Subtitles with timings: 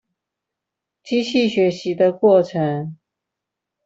[1.03, 2.97] 機器學習的過程